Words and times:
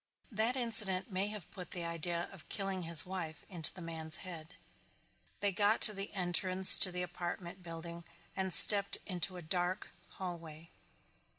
That 0.31 0.55
incident 0.55 1.11
may 1.11 1.27
have 1.27 1.51
put 1.51 1.69
the 1.69 1.85
idea 1.85 2.27
of 2.31 2.49
killing 2.49 2.81
his 2.81 3.05
wife 3.05 3.45
into 3.47 3.71
the 3.71 3.83
man's 3.83 4.15
head. 4.25 4.55
They 5.41 5.51
got 5.51 5.79
to 5.81 5.93
the 5.93 6.11
entrance 6.15 6.75
to 6.79 6.91
the 6.91 7.03
apartment 7.03 7.61
building 7.61 8.03
and 8.35 8.51
stepped 8.51 8.97
into 9.05 9.37
a 9.37 9.43
dark 9.43 9.91
hallway. 10.17 10.71